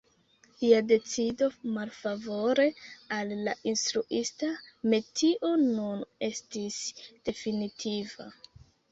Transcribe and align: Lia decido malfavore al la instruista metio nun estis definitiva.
Lia 0.59 0.77
decido 0.91 1.47
malfavore 1.73 2.63
al 3.17 3.33
la 3.47 3.53
instruista 3.71 4.49
metio 4.93 5.51
nun 5.65 6.01
estis 6.29 6.79
definitiva. 7.29 8.27